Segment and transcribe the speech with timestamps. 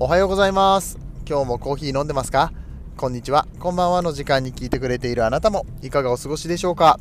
[0.00, 0.96] おはようございます。
[1.28, 2.52] 今日もコーヒー飲んでますか？
[2.96, 3.48] こんにちは。
[3.58, 7.00] こんばんはの時間に聞いてくれているあなたもいかがお過ごしでしょうか？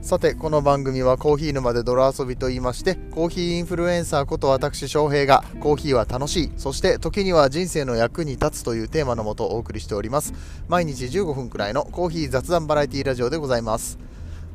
[0.00, 10.32] さてこの番組はコーヒー沼で泥遊びと言いましてコーヒーインフルエンサーこと私翔平がコーヒーは楽しいそして時には人生の役に立つというテーマのもとお送りしております。
[10.68, 13.98] 毎日15分くらいのコーヒー雑談バラエティラジオでございます。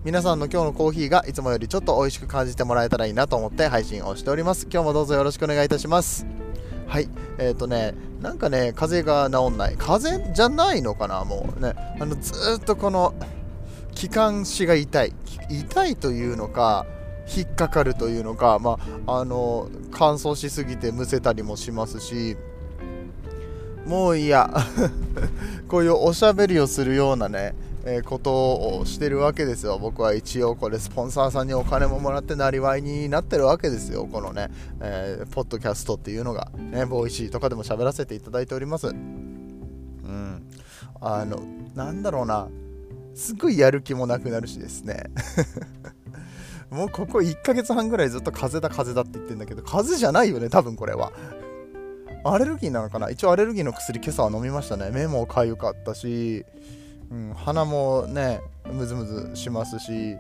[0.04, 4.68] 皆さんの今日のコーヒーがいつもよりちょっと美味しく感じてもらえたらいいなと思って配信をしております。
[4.72, 6.26] 今日もどうぞよろしくお願いいたします。
[6.90, 9.76] はい、えっ、ー、とね、なんかね、風邪が治んない。
[9.78, 11.76] 風邪じゃないのかな、もうね。
[12.00, 13.14] あのずっとこの
[13.94, 15.14] 気管支が痛い。
[15.52, 16.88] 痛いというのか、
[17.32, 22.36] 引っかかるというのか、まあ、あの乾燥しすぎてむせたりもしますし、
[23.86, 24.50] もういや、
[25.70, 27.54] こういうおしゃべりをするようなね、
[27.98, 29.80] え、ことをしてるわけですよ。
[29.80, 34.06] 僕は一応これスポンサーさんにお金ももらってなりわいになってるわけですよ。
[34.06, 34.50] このね、
[34.80, 38.88] えー、ポッドキャストっていうのが、ね、ボイシーとかでも喋らせていただいております。
[38.88, 40.44] うん。
[41.02, 41.42] あの、
[41.76, 42.48] なんだろうな。
[43.16, 45.04] すごいやる気もなくなるしですね。
[46.70, 51.12] もうここ1ヶ月半ぐらいずっと風邪だ風邪だって言ってんだけど、風邪じゃないよね、多分これは。
[52.24, 54.92] アレルギーなのかな一応アレルギーの薬今朝は飲みましたね。
[54.92, 56.46] 目もかゆかったし、
[57.12, 60.16] うん、鼻もねムズムズしますし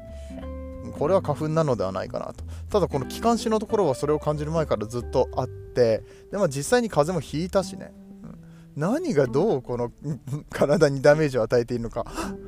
[0.97, 2.43] これは花粉なのではないかなと。
[2.69, 7.91] ただこの気管支のところはそれを感じる前からずっとあってでも実際に風邪もひいたしね、
[8.23, 8.37] うん、
[8.75, 9.91] 何がどうこの
[10.49, 12.05] 体にダメージを与えているのか。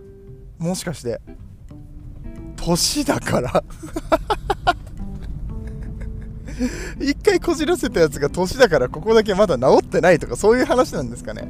[0.58, 1.22] もしかして
[2.56, 3.64] 年だから。
[7.00, 11.48] 一回こじらせたやつが年だからここだけまだ治ってないとかそういう話なんですかね。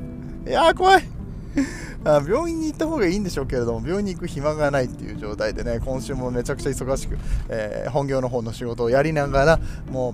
[0.48, 1.21] いやー怖い。
[2.04, 7.18] あ病院に行った方がいいんでしょうけれども病院に行く暇がないっていう状態でね今週もめちゃくちゃ忙しく、
[7.50, 9.60] えー、本業の方の仕事をやりながら
[9.92, 10.14] もう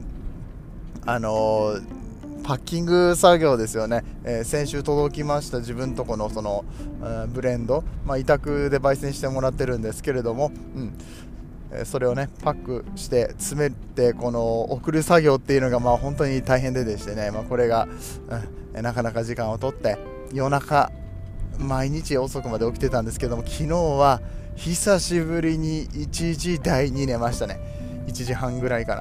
[1.06, 1.84] あのー、
[2.44, 6.66] パッキング作業ですよね、えー、先週届きました自分とこのその、
[7.34, 10.94] ブレンド、まあ、委託で焙煎してもらってるんですけれども、うん。
[11.86, 17.88] それをねパックして詰めてこの送る作業っていうのがまあ本当に大変ででしてね、まあ、これが、
[18.76, 19.98] うん、なかなか時間をとって
[20.34, 20.92] 夜中
[21.60, 24.22] 毎日遅くまで起きてたんですけども昨日は
[24.56, 27.60] 久しぶりに1時台に寝ましたね。
[28.08, 28.96] 1時半ぐらいか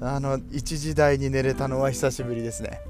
[0.00, 0.14] な。
[0.14, 2.80] あの1時台に寝れたのは久しぶりですね。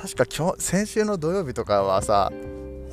[0.00, 2.32] 確か今日先週の土曜日とかはさ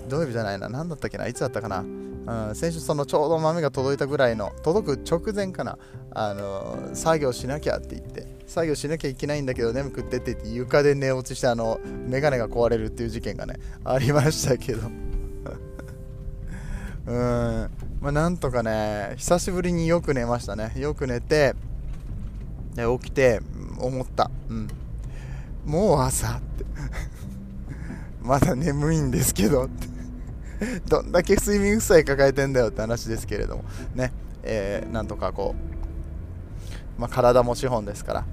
[0.09, 1.79] 土曜日じゃないな何だったっけないつだったかな。
[1.79, 5.77] うん、先週そのちょうど豆が届いたぐらいの届く直前かな。
[6.11, 8.26] あの作業しなきゃって言って。
[8.47, 14.87] 作業しなきゃいけないんだけど眠くってって床で寝落ちしてあのメガネが壊れるっていう事件がねありましたけど。
[17.05, 17.71] うーん。
[17.99, 20.71] まあなんとかね久しぶりによく寝ましたね。
[20.77, 21.55] よく寝て
[22.73, 23.41] で起きて
[23.79, 24.31] 思った。
[24.49, 24.67] うん。
[25.65, 26.63] もう朝って。
[28.21, 29.87] まだ眠いんですけどって。
[30.87, 33.65] どんだけ睡眠負債抱えてんだよって話ですけれども。
[33.93, 34.13] ね。
[34.43, 35.76] えー、なんとかこう
[36.97, 38.25] まあ、体も資本ですから、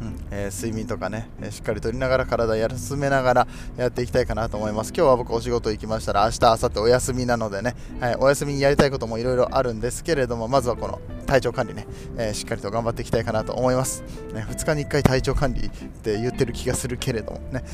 [0.00, 4.92] うんえー、睡眠とかねえ、しっかりとりながら体休めながらやっていきたいかなと思います。
[4.96, 11.86] 今日は僕お仕事行きましたら明日、明後日お休みなのでね、はい、お休みにやりたいこともいろいろあるんですけれども、まずはこの体調管理ね、
[12.16, 14.02] えー、しっかりと頑張っていきたいかなと思います。
[14.32, 17.64] ね、2日に1回体調管理って言ってる気がするけれどもね。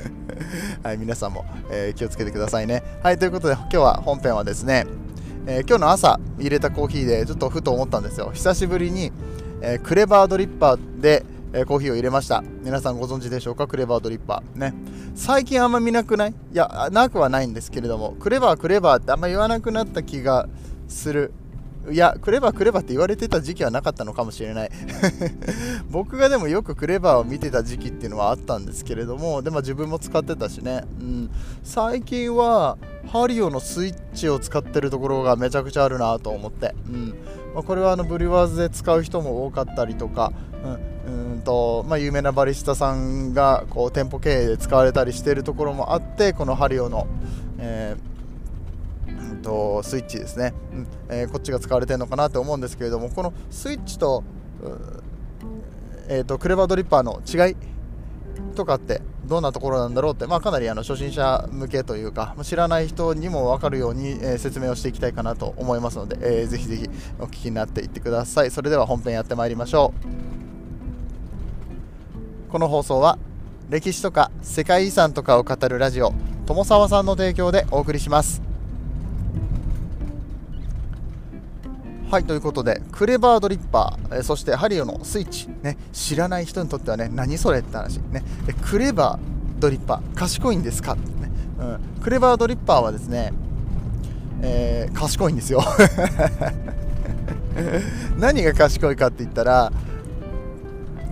[0.84, 2.82] はい、皆さんも、え、気をつけてくださいね。
[3.02, 4.86] はい、ということで今日は本編はですね、
[5.48, 8.32] えー、今日の朝入れたコーヒーでちょっとふと思ったんですよ。
[8.34, 9.12] 久しぶりに、
[9.60, 12.42] えー、クレバードリッパーで、えー、コーヒーを入れました。
[12.62, 13.68] 皆さんご存知でしょうか？
[13.68, 14.58] クレバードリッパー。
[14.58, 14.74] ね。
[15.14, 16.30] 最近あんま見なくない？
[16.30, 18.16] いやなくはないんですけれども。
[18.18, 20.48] クレバークレバーってあんま言わなくなった気が
[20.88, 21.32] する。
[21.90, 24.70] いや、クレバークレバーって言われてた時期はなかったのかもしれない。
[25.90, 31.30] 僕がでもよくクレバーを見てた時期っていうのはあったんですけれども、でも自分も使ってたしね、うん、
[31.62, 32.76] 最近は
[33.06, 37.14] ハリオのスイッチを使ってるところがめちゃくちゃあるなと思って、うん。
[37.54, 40.32] まあ、これはあのブリュワーズで使う人も多かったりとか、
[41.06, 47.06] うん、うんとまあ、有名なバリスタさんがこう店舗経営で使われたりしてるところもあってこのハリオの、
[47.58, 48.15] えー
[49.46, 50.86] とスイッチですね、うん。
[51.08, 54.24] えー、こっちが使われてるのかなと思うんですけれどもこのスイッチと,、
[56.08, 57.56] えーと、クレバードリッパーの違い
[58.54, 66.88] とかってどんなところなんだろうって、まあ、かなりあの初心者向けというか知らない人にも分かるように、えー、説明をしていきたいかなと思いますので、えー、ぜひぜひ
[67.18, 68.50] お聞きになっていってください。
[68.50, 69.92] それでは本編やってまいりましょ
[72.48, 72.52] う。
[72.52, 73.18] この放送は
[73.68, 76.12] 歴史とか世界遺産とかを語るラジオ
[76.46, 78.45] 友沢さんの提供でお送りします。
[82.10, 88.22] はいということでクレバードリッパー、えそしてハリオのスイッチ、ね、知らない人にとってはね何それって話、ね、
[88.62, 91.02] クレバードリッパー賢いんですか、ね。
[91.58, 91.64] う
[91.98, 93.32] ん、クレバードリッパーはですね、
[94.40, 95.64] えー、賢いんですよ。
[98.18, 99.72] 何が賢いかって言ったら、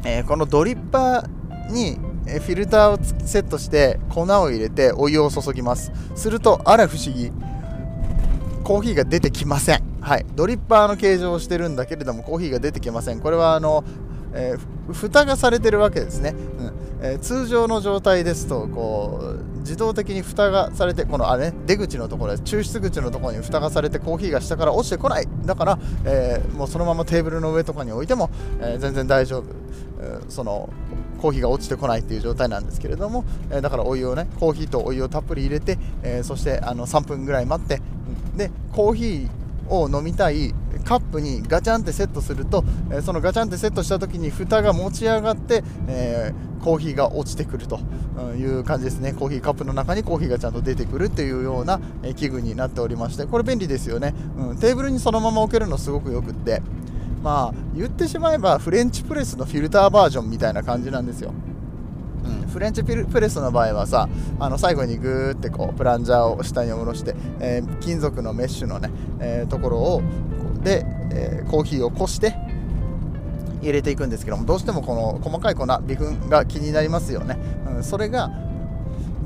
[0.05, 5.91] えー、このドリッパーにフィルターをセットして粉を入れてお湯を注ぎます。
[6.14, 7.32] するとあら不思議。
[8.62, 9.94] コーヒーが出てきません。
[10.05, 13.21] はい、ドリッパーの形状をしてるんだけれどもコーヒーが出てきません。
[13.21, 13.85] これはあの、
[14.35, 16.73] えー、蓋がされてるわけですね、うん。
[17.01, 25.29] えー、通常の状態ですとこう自動的に蓋がされてこのあれ、ね、出口のところ抽出口のところに蓋がされてコーヒーが下から落ちてこない。
[25.47, 28.29] だから、えー、もうそのままテーブルの上とかに置いても、
[28.61, 29.45] え全然大丈夫、
[30.03, 30.69] えその
[31.23, 37.81] コーヒーが落ちてこないっていう状態なんですけれども、えだからお湯をねコーヒーとお湯をたっぷり入れて、えそしてあの3分ぐらい待って、
[38.33, 47.78] うん、でコーヒーを飲みたいカップにガチャンってセットすると、えそのガチャンってセットした時に蓋が持ち上がって、えー、コーヒーが落ちてくると
[48.37, 49.12] いう感じですね。
[49.12, 51.81] コーヒーカップの中にコーヒーがちゃんと出てくるというような
[52.16, 56.62] 器具になっておりましてこれ便利ですよね、うん、テーブルにそのまま置けるのすごくよくって。
[57.22, 61.32] まあ言ってしまえばフレンチプレスのフィルターバージョンみたいな感じなんですよ。
[62.25, 68.91] うん、フレンチプレスの場合はさあの最後にグーってこうプランジャーを下に下ろして、えー、金属のメッシュのね、
[69.21, 70.03] えー、ところを
[70.62, 72.35] で、えー、コーヒーをこして
[73.62, 77.38] 入れていくんですけどもどうしてもこの細かい粉微粉が気になりますよね、
[77.76, 78.31] うん、それが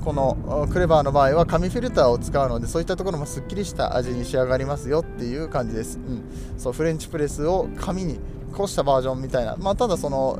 [0.05, 6.23] このクレバーの場合は紙フィルターを使うのでそういったところもすっきりした味に仕上がりますよっていう感じです、うん、
[6.56, 8.19] そうフレンチプレスを紙に
[8.53, 10.39] こしたバージョンみたいな、まあ、ただその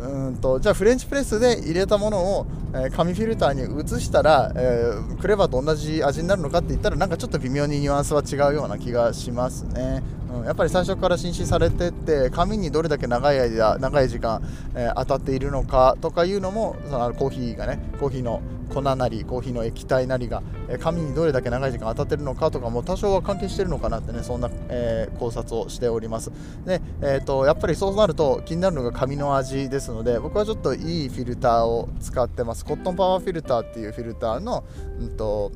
[0.00, 10.02] うんとじゃあフレンチプレスで入れたものを、え、紙フィルターに移したら、えー、クレバーと同じ味になるのかって言ったらなんかちょっと微妙にニュアンスは違うような気がしますね、
[10.42, 14.42] ん、やっぱり最初から浸透されてって紙にどれだけ長い間長い時間、
[14.74, 26.30] えー、当たっているのかとかいうのもそのコーヒーがねコーヒーの粉なりコーヒーの液体なりがえ紙にどれだけ長い時間当たってるのかとかも多少は関係してるのかなってねそんな、えー、考察をしております。
[26.64, 32.64] で、えーと、やっぱりそうなると気になるのが紙の味ですので僕はちょっといいフィルターを使ってます。
[32.64, 34.64] コットンパワーフィルターっていうフィルターの、
[35.00, 35.52] うんと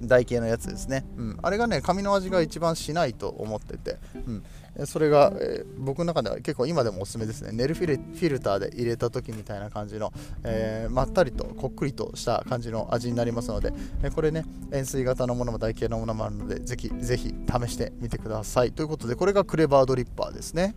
[0.00, 7.52] 台形のやつですね、うん、あれがね紙の味が一番しないと思ってて、うん、それが、えー、僕の中では結構今でもおすすめですね。
[7.52, 10.12] ネルフィルターで入れた時みたいな感じの、
[10.42, 18.72] えー、まったりとこっくりとした感じの味になりますので、えこれね円錐型のものも台形のものもあるのでぜひぜひ試してみてください。
[18.72, 20.74] ということでこれがクレバードリッパーですね。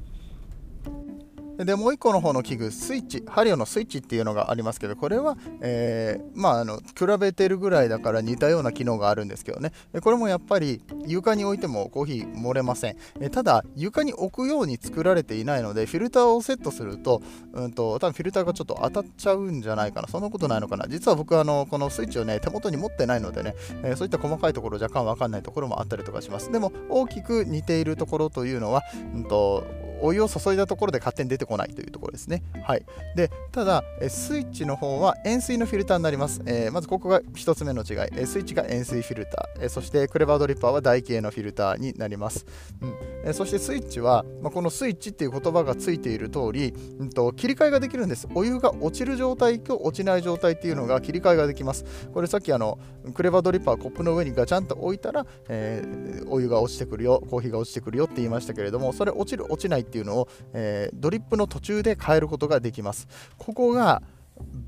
[1.57, 3.23] でもう1個の方の器具スイッチ。
[3.27, 9.71] ハリオのスイッチっていうのがありますけどこれは、えー、まああの比べてるぐらいだから似たような機能があるんですけどね。
[10.01, 12.97] これもやっぱり床に置いてもコーヒー漏れません。
[13.19, 17.21] えただ床に置くように作られていないのでフィルターをセットすると,、
[17.53, 20.07] うんと、多分フィルターがちょっと当たっちゃうんじゃないかな。
[20.07, 20.85] そんなことないのかな。
[20.87, 26.51] 実は僕あのこのスイッチをね手元に持ってないのでね、えー、そういった細かいところ若干わかんないところもあったりとかします。
[26.51, 28.83] でも大きく似ているところというのは、
[29.15, 29.65] うんと
[30.01, 32.43] お湯を注いだところで勝手に出てこないというところですね。
[32.63, 32.85] はい、
[33.15, 36.41] でただ、スイッチの方は塩水のフィルターになります。
[36.45, 38.25] えー、まずここが1つ目の違い。
[38.27, 42.45] スイッチが塩水フィルター、えそしてクレバードリッパーは台形のフィルターになります。
[42.81, 48.27] うんえそしてスイッチは、まあ、このスイッチっていう言葉がついている通り、うんと、切り替えができるんです。
[48.33, 51.83] お湯が落ちる状態と落ちない状態っていうのが切り替えができます。
[52.13, 52.79] これさっきあの
[53.13, 63.07] クレバードリッパーコップの上にガチャンと置いたら、えー、お湯が落ちてくるよ、コーヒーが落ちてくるよって言いましたけれども、それ落ちる落ちないっていうのを、えー、ドリップの途中で変えることができます。
[63.37, 64.01] ここが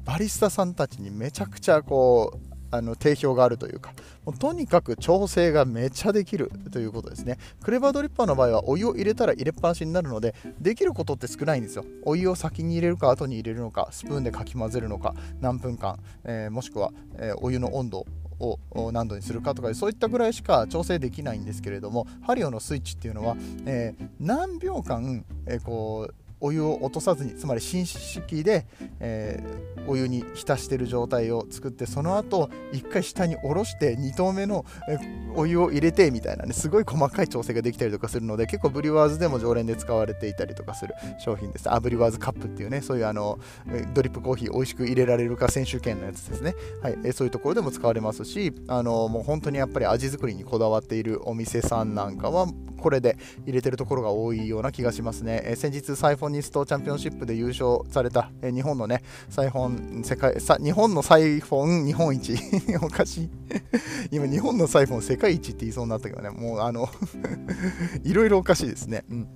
[0.05, 3.93] バリスタさんたちにめちゃくちゃこうあの定評があるというか
[4.25, 18.05] もうとにかく調整がめちゃできるということですねクレバードリッパーの場合はお湯を入れたら入れっぱなしになるのでできることって少ないんですよお湯を先に入れるか後に入れるのかスプーンでかき混ぜるのか何分間、えー、もしくは、えー、お湯の温度
[18.39, 18.59] を
[18.91, 28.65] 何度にするかとかそういったぐらいしか調整できないんですけれどもハリオのスイッチっていうのは、えー、何秒間、えー、こうお湯を落とさずにつまり浸式で、
[28.99, 34.65] えー、お湯に浸してる状態を作ってその後1回下に下ろして2投目の、
[35.35, 41.71] お湯を入れてみたいなねすごい細かい調整ができたりとかするので結構ブリュワーズでも常連で使われていたりとかする商品です。
[41.71, 43.39] あブリュワーズカップっていうねそういうあの
[43.93, 52.47] ドリップコーヒー美味しく入れられるか選手権のやつですね、はいえそういうところでも使われますしあのもう本当にやっぱり味作りにこだわっているお店さんなんかは
[52.79, 62.35] これで入れてるところが多いような気がしますね、え先日サイフォフニストチャンピオンシップで優勝された、えー、日本のね、サイフォン、世界、さ日本のサイフォン日本一。
[62.81, 63.29] おかしい。
[64.11, 66.89] 今、日本のサイフォン世界一って言いそうになったけどね、もうあの
[68.03, 69.05] いろいろおかしいですね。
[69.09, 69.27] うん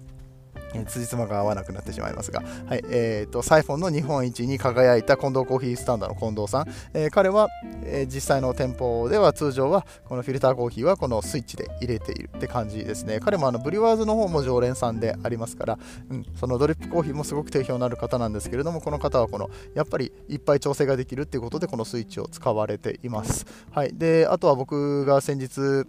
[0.86, 7.50] 辻褄が合わなくなってしまいますが、はいえーと、サイフォンの日本一に輝いた近藤コーヒースタンドの近藤さん、えー、彼は、
[7.86, 13.20] えー、実際の店舗では通常はこのフィルターコーヒーはこのスイッチで入れているって感じですね。
[13.20, 25.86] 彼もあのブリュワーズの方も常連さんでありますから、うん、そのドリップコーヒーもすごく定評のある方なんですけれどもこの方はこのやっぱりいっぱい調整ができるっていうことでこのスイッチを使われています、はい、であとは僕が先日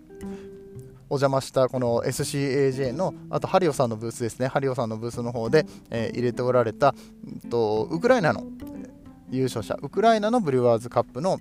[1.10, 4.48] お邪魔したこの SCAJ のあとハリオさんのブースですね。
[4.48, 6.94] ハリオさんのブースの方で、えー、入れておられた、
[7.26, 8.44] うんと、ウクライナの
[9.30, 9.76] 優勝者。
[9.82, 11.38] ウクライナのブリュワーズカップの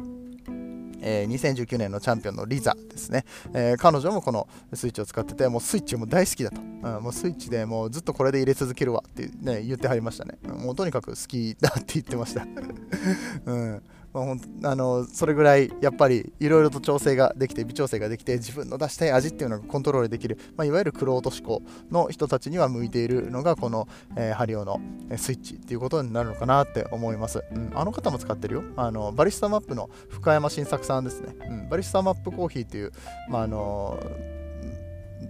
[1.03, 10.38] えー、2019年のチャンピオンのリザですね、えー、彼女もこのスイッチを使ってて、もうスイッチも大好きだと、うん、もうスイッチでもうずっとこれで入れ続けるわって、ね、言ってはりましたね。
[10.48, 12.48] もうとにかく好きだって言ってました。
[13.46, 13.84] うん。
[14.13, 24.79] まあ、ほんあのそれぐらいやっぱりいろいろと調整ができて微調整ができて自分の出したい味っていうのがコントロールできる、まあ、いわゆるクロート志向の人たちには向いているのがこの、えー、ハリオの
[25.17, 28.63] スイッチっていうことになるのかなって思います、うん、あの方も使ってるよ。
[28.75, 32.91] あのバリスタマップの深山新作さんですね、うん、バリスタマップコーヒーっていう、
[33.29, 34.00] まあ、あの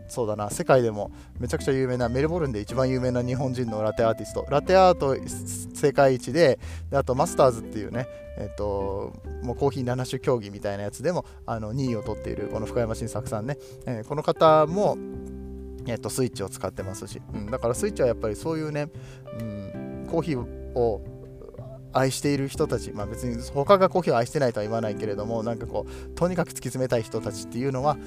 [0.08, 0.50] そうだな。
[0.50, 4.46] 世界でもめちゃくちゃ有名なメルボルンで一番有名な日本人のラテアーティスト。
[4.50, 5.16] ラテアート
[5.76, 8.08] 世界一でであとマスターズっていうね
[8.38, 14.98] えっと、もうコーヒー7種競技みたいなやつでもあの2位を取っているこの深山新作さんね、えー、この方も、
[15.88, 18.90] えっと、スイッチを使ってますし、うん、だからスイッチはやっぱりそういうね、
[19.40, 21.02] うん、コーヒーを
[21.94, 27.98] 愛している人たち、まあ、別に他がコーヒーを愛してないとは言わないけれどもなんかこうとにかく突き詰めたい人たちっていうのは、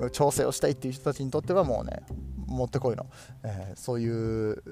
[0.00, 2.02] うん、調整をしたいっていう人たちにとってはもうね
[2.46, 3.06] もってこいの、
[3.44, 4.62] えー、そういう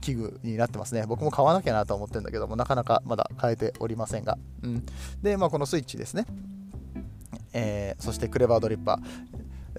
[0.00, 1.04] 器具になってますね。
[1.06, 4.86] 僕も買わなきゃなと思ってるんだけどもなかなかまだ買えておりませんが、うん、
[5.22, 6.24] で、まあ、このスイッチですね。
[7.52, 8.98] えー、そしてクレバードリッパー、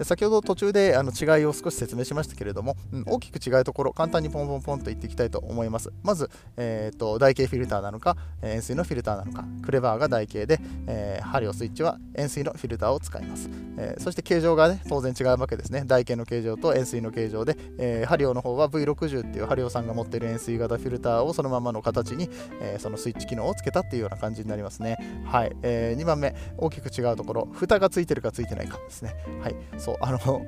[0.04, 5.90] 先ほど途中であの違いを少し説明しましたけれども、うん、大きく違うところ、簡単にポンポンポンと言っていきたいと思います。
[6.02, 13.50] まず、えーと、台形フィルターなのか、円錐のフィルターなのか、クレバーが台形で、えー、針をスイッチは円錐のフィルターを使います。
[13.76, 15.84] えー、そして形状が、ね、当然違うわけですね。
[15.86, 22.28] 台形の形状と円錐の形状で、えー、ハリオの方は V60 っていうハリオさんが持っている円錐型フィルターをそのままの形に、
[22.60, 24.96] え、そのスイッチ機能をつけたっていうような感じになりますね。
[25.24, 25.56] はい。
[25.62, 29.14] えー、2番目、大きく違うところ、蓋がついてるかついてないかですね。
[29.42, 29.56] はい。
[29.90, 30.46] そう、あの、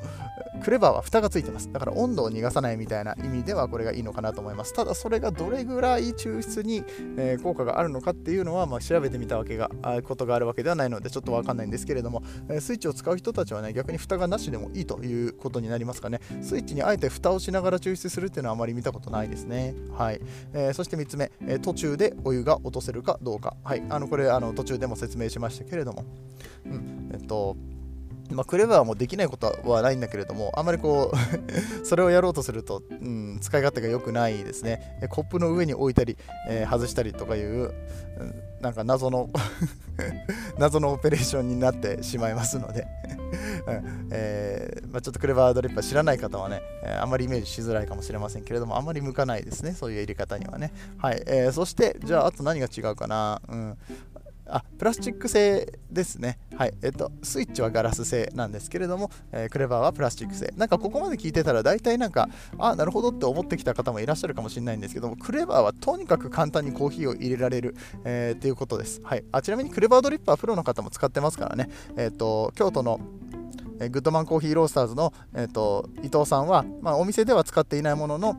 [0.62, 1.72] クレバーは蓋がついてます。
[1.72, 4.72] だから温度を逃がさないみたいな意味ではこれがいいのかなと思います。
[4.72, 6.84] ただそれがどれぐらい抽出に、
[7.16, 9.70] えー、効果があるのかっていうのは、まあ、調べてみたわけが
[10.04, 16.20] ことがあるわけではないのでちょっとわかんないんですけれども、えー、スイッチを使う人たちはね逆に蓋がなしでもいいということになりますかね。
[16.42, 19.74] スイッチにあえて蓋をしながら抽出するっていうのはあまり見たことないですね。
[19.96, 20.20] はい。
[20.52, 23.56] えー、そして3つ目、え途中でお湯が落とせるかどうか。
[23.64, 23.82] はい。
[23.88, 26.04] あのこれあの途中でも説明しましたけれども。
[26.66, 27.10] うん。
[27.12, 27.56] えっと
[28.32, 31.16] まあ、クレバーもできないことはないんだけれども、あまりこう
[31.86, 34.98] それをやろうとすると、うん、使い勝手が良くないですね。
[35.10, 36.16] コップの上に置いたり、
[36.48, 39.30] えー、外したりとかいう、うん、なんか謎の
[40.58, 42.86] 謎のオペレーションになってしまいますので
[43.66, 50.72] うんえーまあ、ちょっとクレバードリッパー知らない方はね、えー、あまりイメージしづらいかもしれませんけれども、あまり向かないですね、そういう入れ方にはね。
[50.98, 53.40] はい、えー、そして、じゃあ、あと何が違うかな。
[53.48, 53.78] うん、
[54.46, 56.38] あプラスチック製ですね。
[56.56, 56.74] はい。
[56.82, 60.52] えっと、スイッチはガラス製なんですけれども、えー、クレバーはプラスチック製。
[60.56, 69.00] なんかここまで聞いてたら大体なんか、あ、なるほどって思ってきた方もいらっしゃるかもしれないんですけども、クレバーはとにかく簡単にコーヒーを入れられる、えー、っていうことです。
[69.02, 69.24] はい。
[69.32, 71.68] あ、ちなみにクレバードリッパープロの方も使ってますからね。
[71.96, 73.00] えっと、京都の
[73.78, 78.36] グッドマンコーヒーロースターズの、えーと伊藤さんは、まあ、お店では使っていないものの、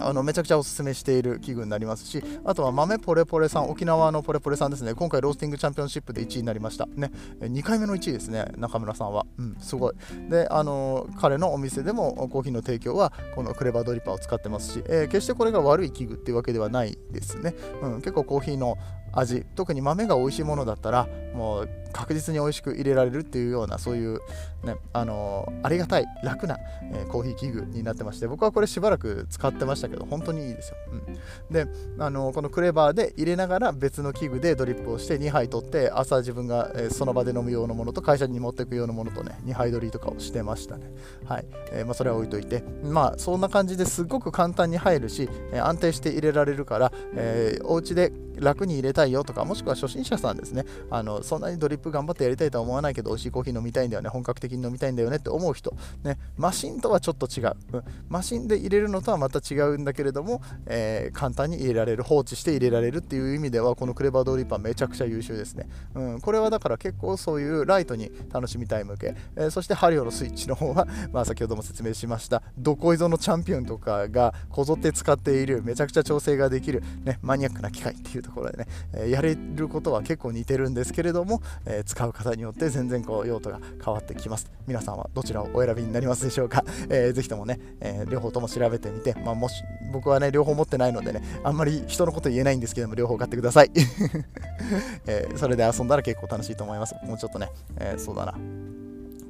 [0.00, 6.86] あのめちゃくちゃおすすめしている器具になりますし、あとは豆ポレポレさん、沖縄のポレポレさんですね、今回ロースティングチャンピオンシップで1位になりました。
[6.86, 9.26] ね、2回目の1位ですね、中村さんは。
[9.38, 9.94] うん、すごい。
[10.28, 17.54] で、あの彼のお店でもコーヒーの提供は、このクレバードリッパーを使ってますし、えー、決してこれが悪い器具っていうわけではないですね。
[17.82, 18.76] うん、結構コーヒーの
[19.12, 19.44] 味。
[19.54, 24.20] 特に豆が美味しいものだったらもう確実に美味しく入れられるっていうようなそういう、
[24.64, 26.58] ね、あのー、ありがたい楽な、
[26.92, 31.66] えー、コーヒー器具になってまして僕はこれしばらく使ってましたけど本当にいいですよ、うん、で、
[31.98, 40.90] あのー、このクレバーで入れながら別の器具でドリップをして2杯取って朝自分が、えその場で飲む用のものと会社に持っていく用のものとね2杯取りとかをしてましたね。
[41.26, 42.62] はい、えまあ、それは置いといて。
[42.84, 65.68] まあそんな感じですごく簡単に入るし、え安定して入れられるから、えー、お家で楽に入れたいよとか、もしくは初心者さんですね、あのそんなにドリップ頑張ってやりたいとは思わないけど、美味しいコーヒー飲みたいんだよね、本格的に飲みたいんだよねって思う人、ね、マシンとはちょっと違う、うん、マシンで入れるのとはまた違うんだけれども、えー、簡単に入れられる、放置して入れられるっていう意味では、このクレバードリッパーめちゃくちゃ優秀ですね。
[65.94, 84.50] うん、これはだから結構そういうライトに楽しみたい向け、えー、そしてハリオのスイッチの方は、 まあ、先ほども説明しました、どこいぞのチャンピオンとかがこぞって使っている、めちゃくちゃ調整ができる、ね、マニアックな機械っていうところでね、え、やれることは結構似てるんですけれども、え、使う方によって全然こう用途が変わってきます。
[84.66, 89.62] 皆さんはどちらをお選びになりますでしょうか、 えー、ぜひともね、え両方とも調べてみて、まあ、もし
[89.92, 93.70] 僕はね、両方持ってないのでね、あんまり人のこと言えないんですけども、両方買ってください。
[95.06, 96.94] えそれで遊んだら結構楽しいと思います。
[97.04, 98.71] もうちょっとね、えそうだな。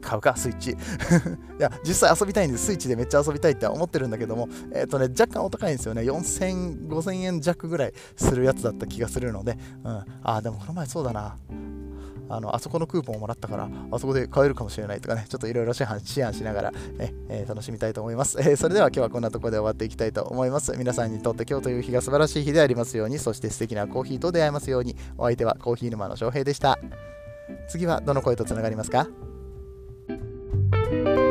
[0.02, 0.70] 買うか、スイッチ。
[0.74, 0.74] い
[1.58, 2.66] や、実際遊びたいんです。
[2.66, 6.02] スイッチでめっちゃ遊びたいって思ってるんだけども、えっ、ー、とね、若干お高いんですよね。
[6.02, 10.04] 4000、5000円弱ぐらいするやつだった気がするので、うん。
[10.22, 11.36] あ、でもこの前そうだな。
[12.28, 20.74] あのあそこのクーポンをもらったから、あそこで買えるかもしれないとかね、ちょっといろいろ思案しながらえ、えー、楽しみたいと思います、えー、それでは今日はこんなところで終わっていきたいと思います。
[20.78, 26.78] 皆さんにとって今日という日が素晴らしい日でありますように、そして素敵なコーヒーと出会えますように、お相手はコーヒー沼の翔平でした。
[27.68, 29.08] 次はどの声とつながりますか？
[30.92, 31.21] thank you